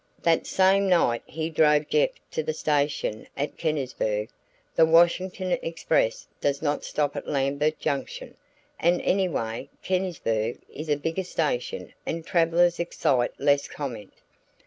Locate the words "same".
0.47-0.89